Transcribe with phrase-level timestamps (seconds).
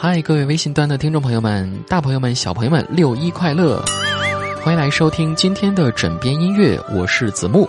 [0.00, 3.84] 嗨，各位微信端的听众朋友们、大朋友们、小朋友们，六一快乐！
[4.62, 7.68] 欢迎来收听今天的枕边音乐，我是子木。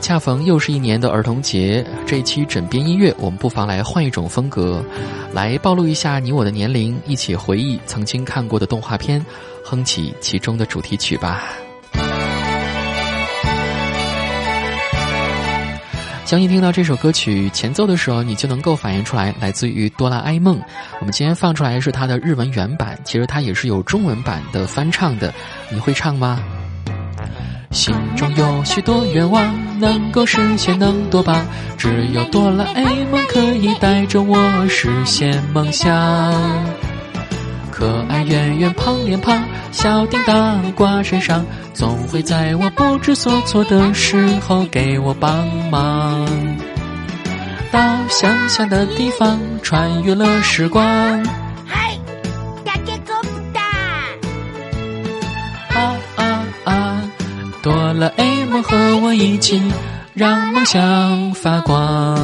[0.00, 4.84] 恰逢又是一年的儿童节，这一期枕边音乐，我们不妨来换一种风格，
[5.32, 9.24] 来暴露一下你我的年龄，一起回忆曾经看过的动画片，
[9.64, 11.44] 哼起其中的主题曲吧。
[16.30, 20.60] 相信听到这首歌曲前奏的时候，你就能够反映出来，来自于《哆啦 A 梦》。
[21.00, 25.34] 我们今天放出来是它的日文原版，其实它也是有中文版的翻唱的。
[25.72, 26.40] 你会唱吗？
[27.72, 31.44] 心中有许多愿望，能够实现能多棒！
[31.76, 35.90] 只有哆啦 A 梦可以带着我实现梦想。
[37.80, 46.26] 可爱圆圆胖脸庞，小叮当挂身上，总会在我不知所措的时候给我帮忙。
[47.72, 47.80] 到
[48.10, 50.84] 想象的地方，穿越了时光。
[51.66, 51.96] 嗨，
[52.66, 53.62] 大家够不大？
[55.74, 57.02] 啊啊啊！
[57.62, 59.62] 哆啦 A 梦和我一起，
[60.12, 62.18] 让梦想发光。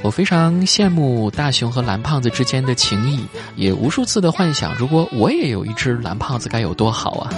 [0.00, 7.30] 我非常羡慕大雄和蓝胖子之间的情谊，也无数次的幻想，如果我也有一只蓝胖子该有多好啊！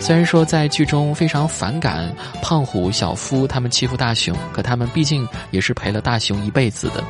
[0.00, 7.02] 虽然说在剧中非常反感胖虎、小夫他们欺负大雄，可他们毕竟也是陪了大雄一辈子的。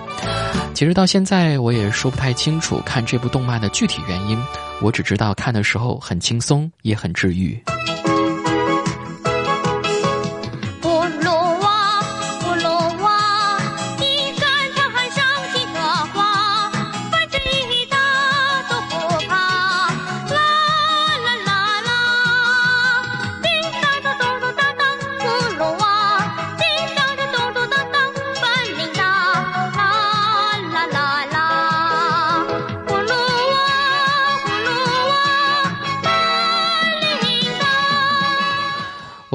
[0.74, 4.38] 其实到现在我也说不太清楚看这部动漫的具体原因，
[4.80, 7.60] 我只知道看的时候很轻松，也很治愈。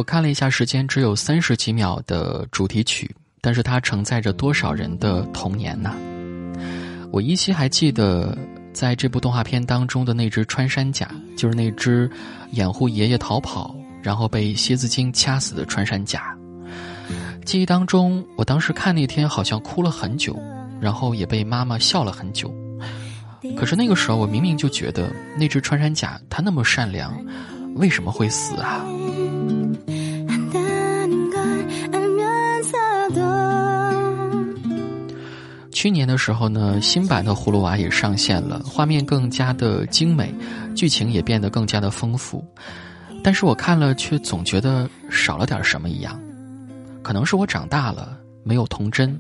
[0.09, 5.94] 看了一下时间，只有三十几秒的主题曲，但是它承载着多少人的童年呢？
[7.12, 8.36] 我依稀还记得，
[8.74, 12.09] 在这部动画片当中的那只穿山甲，就是那只
[12.53, 16.36] 掩护爷爷逃跑，然后被蝎子精掐死的穿山甲。
[17.46, 20.36] 记忆当中，我当时看那天好像哭了很久，
[20.81, 22.52] 然后也被妈妈笑了很久。
[23.56, 27.16] 可是那个时候，我明明就觉得那只穿山甲它那么善良，
[27.76, 28.84] 为什么会死啊？
[35.79, 40.29] 去年的时候呢，新版的葫芦娃也上线了，画面更加的精美，
[40.75, 42.44] 剧情也变得更加的丰富。
[43.23, 46.19] 但是我看了却总觉得少了点什么一样，
[47.01, 49.17] 可能是我长大了没有童真，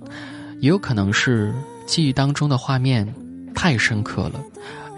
[0.59, 1.55] 也有可能是
[1.85, 3.07] 记忆当中的画面
[3.55, 4.43] 太深刻了，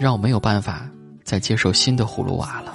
[0.00, 0.90] 让我没有办法
[1.22, 2.74] 再接受新的葫芦娃了。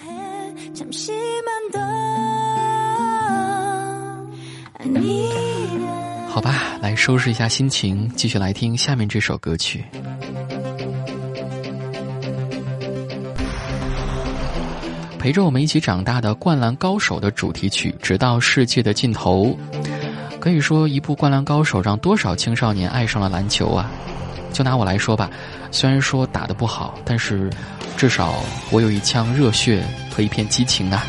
[4.85, 5.29] 你
[6.37, 9.83] 好吧，来收拾一下心情，继续来听下面这首歌曲。
[15.17, 19.57] 陪着我们一起长大的《灌篮高手》的主题曲《直到世界的尽头》，
[20.39, 23.89] 可以说一部《灌篮高手》让多少青少年爱上了篮球啊！
[24.53, 25.31] 就拿我来说吧，
[25.71, 27.49] 虽然说打得不好，但是
[27.97, 28.35] 至少
[28.69, 29.83] 我有一腔热血
[30.15, 31.03] 和一片激情啊！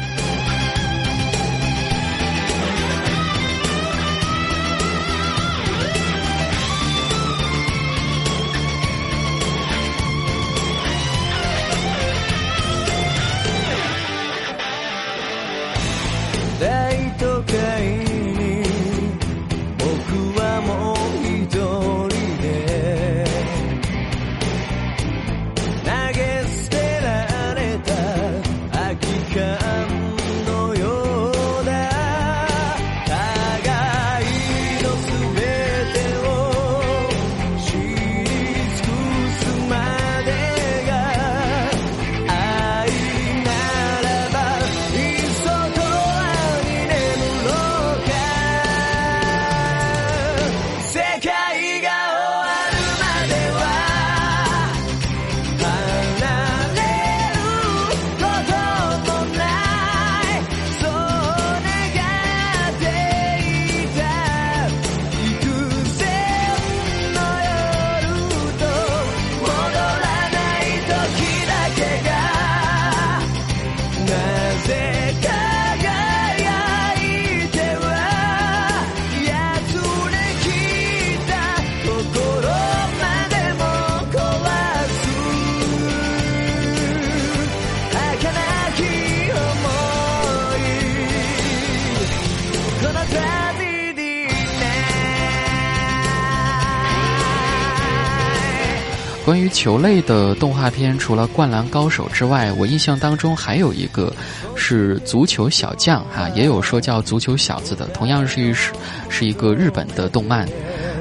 [99.49, 104.13] 球类的动画片，除了《灌篮高手》之外，我印象当中还有一个
[104.55, 108.73] 是《足球小将》哈，也有说叫《足球小子》的，同样是是
[109.09, 110.47] 是一个日本的动漫。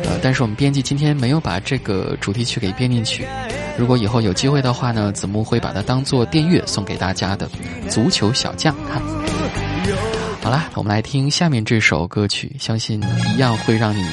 [0.03, 3.25] 呃，但是我们编辑今天没有把这个主题曲给编进去。
[3.77, 7.47] 如果以后有机会的话呢，子木会把它当做电乐送给大家的
[7.89, 9.01] 《足球小将》哈。
[10.41, 13.03] 好了，我们来听下面这首歌曲，相信
[13.33, 14.03] 一样会让你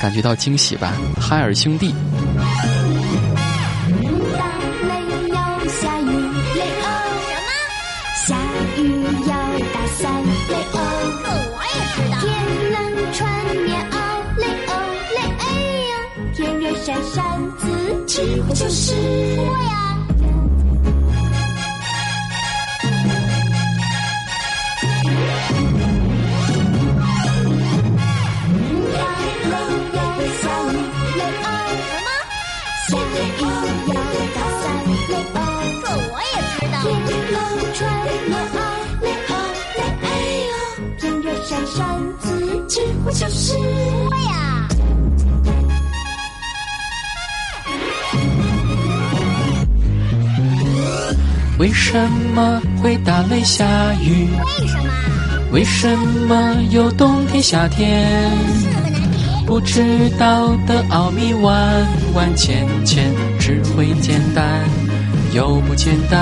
[0.00, 1.92] 感觉到惊喜吧，《海尔兄弟》。
[18.54, 18.94] 就是
[19.36, 19.74] 我呀！
[28.94, 28.98] 大
[29.50, 29.54] 雷
[29.92, 29.98] 要
[30.40, 30.74] 下雨，
[31.16, 31.46] 雷欧
[31.86, 32.08] 什么？
[32.88, 33.14] 小雨
[33.88, 33.94] 要
[34.34, 34.64] 打伞，
[35.08, 35.36] 雷欧
[35.82, 36.14] 这我。
[43.18, 44.35] 就是我呀！
[51.58, 53.66] 为什么会打雷下
[54.02, 54.28] 雨？
[54.50, 54.90] 为什么？
[55.52, 55.98] 为什
[56.28, 58.30] 么有冬天夏天？
[59.46, 64.44] 不知道的奥秘万万千千，只会简单
[65.32, 66.20] 又不简单。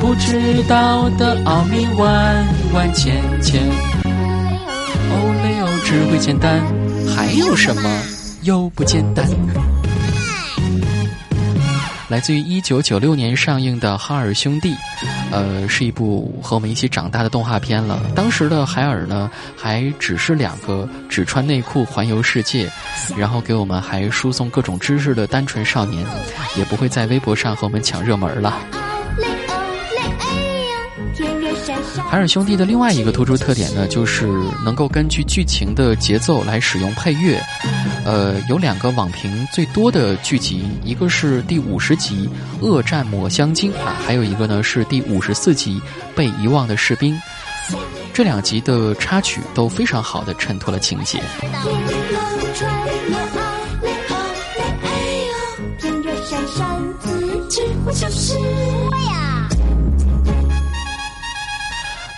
[0.00, 3.60] 不知道的奥秘万万千千，
[4.04, 6.60] 哦嘞哦，只会简单，
[7.16, 7.82] 还有什么
[8.42, 9.26] 又不简单？
[12.12, 14.74] 来自于一九九六年上映的《哈尔兄弟》，
[15.30, 17.98] 呃，是一部和我们一起长大的动画片了。
[18.14, 22.70] 当时的海尔呢，还只是两个只穿内裤环游世界，
[23.16, 26.04] 然后给我们还输送各种知识的单纯少年，
[26.54, 28.91] 也不会在微博上和我们抢热门了。
[32.12, 34.26] 海尔兄弟的另外一个突出特点呢，就是
[34.62, 37.40] 能够根据剧情的节奏来使用配乐。
[38.04, 42.28] 呃，有两个网评最多的剧集，一个是第五十集
[42.62, 45.80] 《恶战抹香鲸》啊，还有一个呢是第五十四集
[46.14, 47.18] 《被遗忘的士兵》。
[48.12, 51.18] 这两集的插曲都非常好的衬托了情节。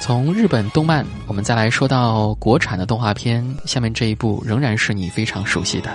[0.04, 5.90] 从日本动漫，我们再来说到国产的动画片，下面这一部仍然是你非常熟悉的。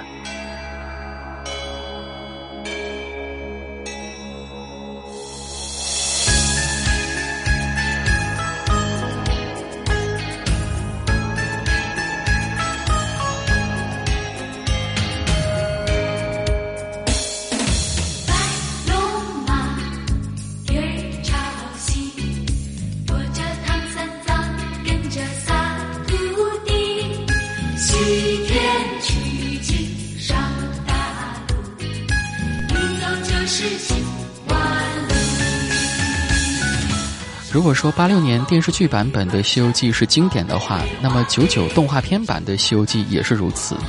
[37.60, 43.75] 如果说八六年电视剧版本的《西游记》是经典的话，那么九九动画片版的《西游记》也是如此。《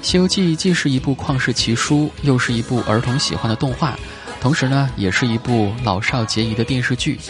[0.00, 3.98] 西游记》既是一部旷世奇书，又是一部儿童喜欢的动画，
[4.40, 7.20] 同时呢，也是一部老少皆宜的电视剧。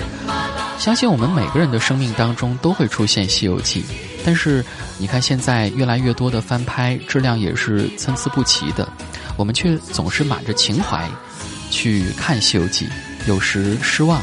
[0.78, 3.82] 相信我们每个人的生命当中都会出现《西游记》，
[4.24, 4.64] 但是
[4.98, 8.88] 你看现在越来越多的翻拍，质量也是参差不齐的，
[9.36, 11.10] 我们却总是满着情怀
[11.72, 12.86] 去看《西游记》，
[13.26, 14.22] 有时失望。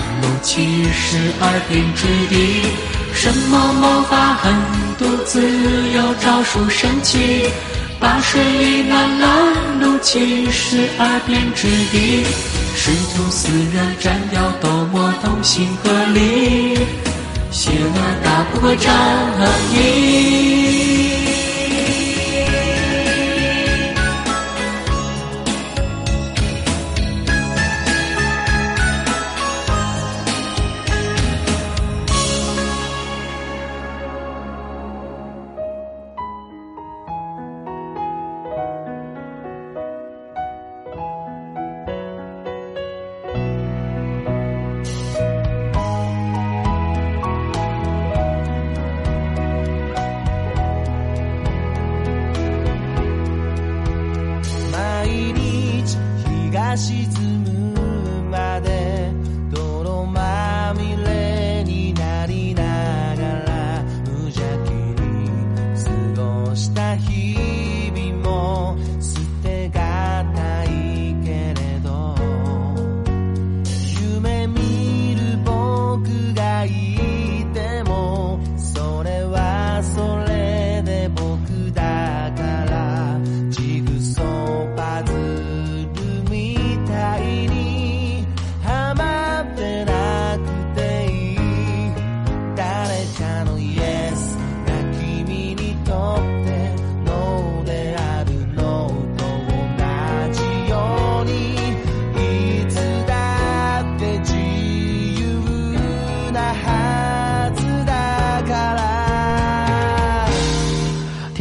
[0.41, 2.65] 七十二变之地。
[3.13, 4.53] 什么魔法狠
[4.97, 5.41] 毒自
[5.93, 7.49] 有招数神奇，
[7.99, 12.23] 八水一难拦路，七十二变之地。
[12.75, 16.77] 师徒四人斩掉斗魔，同心合力，
[17.51, 18.89] 邪恶打不过正
[19.73, 20.90] 义。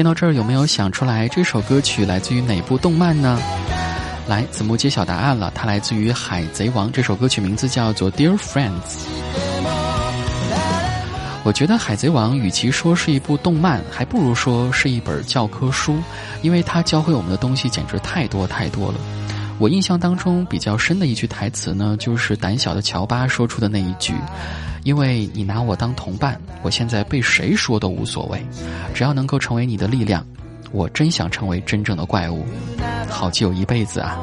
[0.00, 3.38] 听到这儿，有没有想出来这首歌曲来自于哪部动漫呢？
[4.26, 6.88] 来，子木揭晓答案了，它来自于《海贼王》。
[6.90, 8.70] 这首歌曲名字叫做《Dear Friends》。
[11.44, 15.98] 我觉得《海贼王》与其说是一部动漫，还不如说是一本教科书，
[16.40, 18.94] 因为它教会我们的东西简直太多太多了。
[19.60, 24.14] 我印象当中比较深的一句台词呢，就是胆小的乔巴说出的那一句。
[24.84, 28.42] 因为你拿我当同伴，我现在被谁说都无所谓，
[28.94, 30.26] 只要能够成为你的力量，
[30.72, 32.46] 我真想成为真正的怪物，
[33.10, 34.16] 好基友一辈子啊！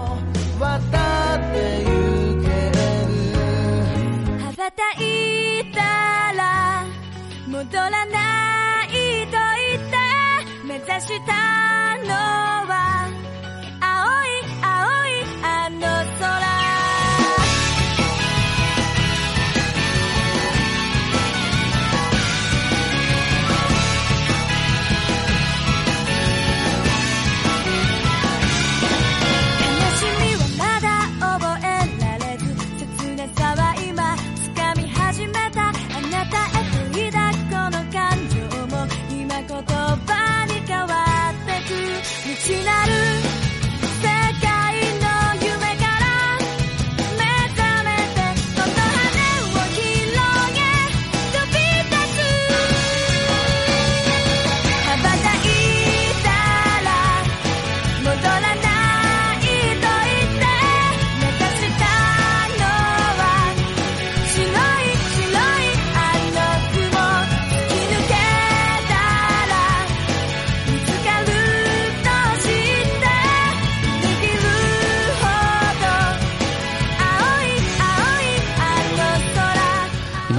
[16.19, 16.56] sola.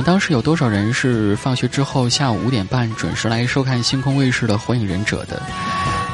[0.08, 5.42] 当时有多少人是放学之后下午五点半准时来收看星空卫视的《火影忍者》的？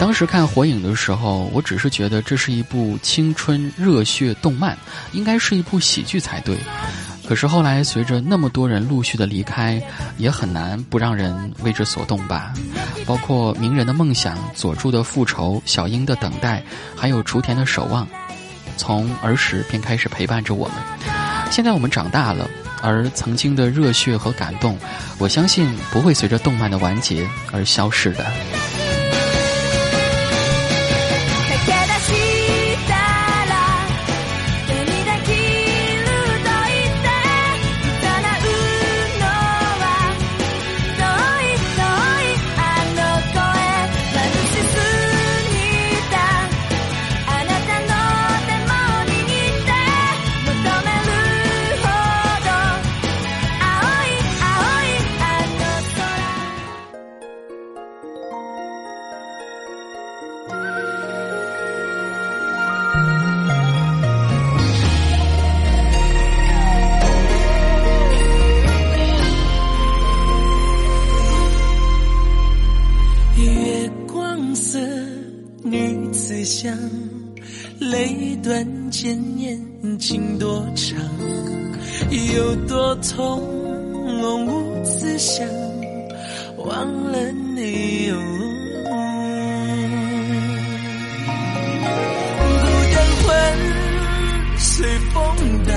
[0.01, 4.77] 当时看《火影》的时候，我只是觉得这是一部青春热血动漫，
[5.13, 6.59] 应该是一部喜剧才对。
[7.25, 9.81] 可是后来随着那么多人陆续的离开，
[10.19, 12.53] 也很难不让人为之所动吧。
[13.07, 16.61] 包括鸣人的梦想、佐助的复仇、小樱的等待，
[16.97, 18.05] 还有雏田的守望，
[18.77, 21.14] 从儿时便开始陪伴着我们。
[21.55, 22.51] 现在我们长大了。
[22.83, 24.77] 而曾经的热血和感动，
[25.19, 28.27] 我相信不会随着动漫的完结而消逝的。
[83.07, 83.39] 从
[84.19, 85.47] 容无思想，
[86.57, 87.19] 忘了
[87.55, 88.11] 你。
[92.49, 93.29] 孤单魂
[94.59, 95.15] 随风
[95.67, 95.77] 荡，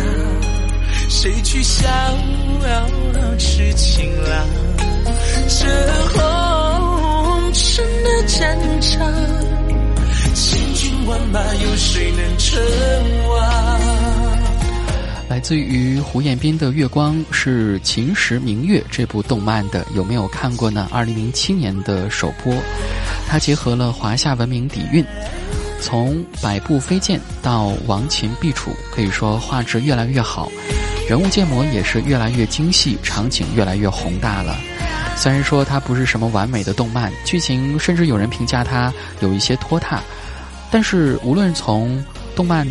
[1.10, 2.88] 谁去逍遥
[3.38, 4.48] 痴情郎？
[5.50, 5.68] 这
[6.14, 9.14] 红尘的战场，
[10.34, 12.58] 千军万马，有谁能称
[13.28, 13.77] 王？
[15.38, 20.89] 来自于胡彦斌的《月光》是《秦时明月》这部动漫的，有没有看过呢？
[20.91, 22.51] 二零零七年的首播，
[23.27, 25.06] 它结合了华夏文明底蕴。
[25.79, 30.51] 从百步飞剑到王秦必楚，可以说画质越来越好，
[31.08, 34.58] 人物建模也是越来越精细，场景越来越宏大了。
[35.15, 40.01] 虽然说它不是什么完美的动漫，剧情甚至有人评价它有一些拖沓，
[40.72, 42.03] 但是无论从
[42.36, 42.67] 动漫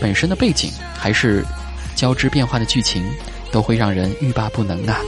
[0.00, 1.44] 本身的背景，还是
[1.96, 3.02] 交织变化的剧情，
[3.50, 5.00] 都会让人欲罢不能啊。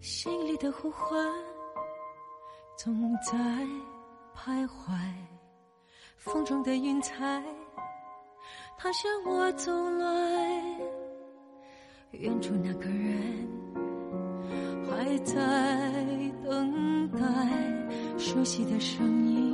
[0.00, 1.18] 心里的呼唤
[2.76, 3.32] 总在
[4.34, 4.92] 徘徊，
[6.16, 7.42] 风中的云彩，
[8.76, 10.62] 它向我走来。
[12.10, 13.48] 远处那个人
[14.88, 15.34] 还在
[16.44, 17.18] 等待，
[18.18, 19.53] 熟悉的声音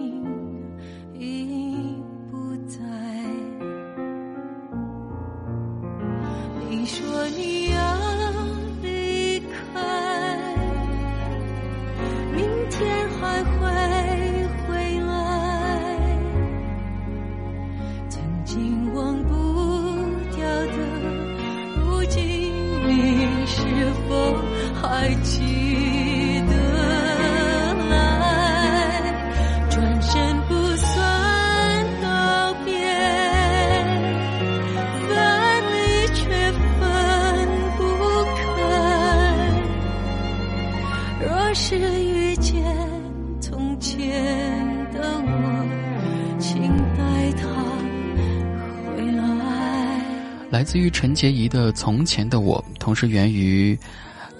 [50.50, 53.78] 来自于陈洁仪的《从前的我》，同时源于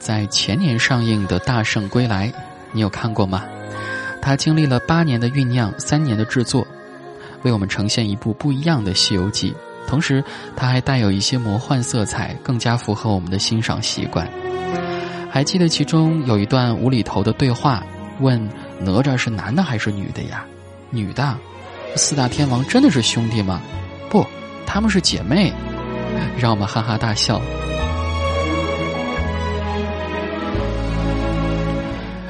[0.01, 2.27] 在前年上映的《大圣归来》，
[2.73, 3.45] 你有看过吗？
[4.21, 6.67] 它经历了八年的酝酿，三年的制作，
[7.43, 9.53] 为我们呈现一部不一样的《西游记》。
[9.87, 10.23] 同时，
[10.57, 14.29] 它还带有一些魔幻色彩，更加符合我们的欣赏习惯。
[15.31, 17.87] 还记得其中有一段无厘头的对话，
[18.19, 18.45] 问
[18.81, 20.45] 哪吒是男的还是女的呀？
[20.91, 21.39] 女的。
[21.95, 23.61] 四大天王真的是兄弟吗？
[24.11, 24.27] 不，
[24.67, 25.53] 他们是姐妹。
[26.39, 27.41] 让我们哈哈大笑。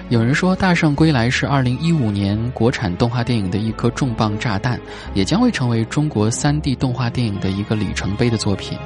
[0.08, 4.76] 有人说，《大圣归来》是二零一五年国产动画电影的一颗重磅炸弹，
[5.14, 8.76] 也将会成为中国三 D 动画电影的一个里程碑的作品。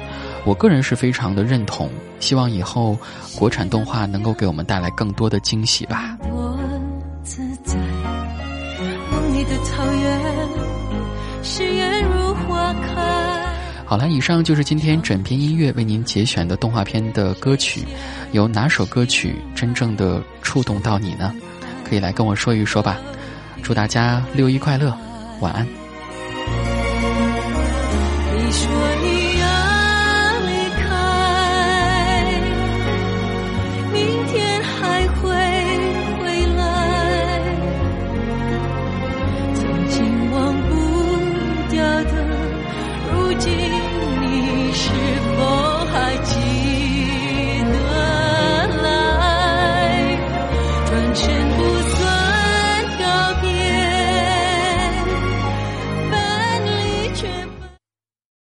[0.43, 2.95] 我个人是非常的认同，希望以后
[3.35, 6.15] 国产动画能够给我们带来更多的惊喜吧。
[6.21, 6.59] 我
[7.23, 7.75] 自在，
[9.11, 10.21] 梦里的草原，
[11.41, 13.44] 誓言如花开。
[13.85, 17.83] 好了，以上就是今天整篇音乐为您节选的动画片的歌曲，
[18.31, 21.31] 有哪首歌曲真正的触动到你呢？
[21.87, 22.97] 可以来跟我说一说吧。
[23.61, 24.91] 祝大家六一快乐，
[25.39, 25.65] 晚安。
[28.35, 28.94] 你说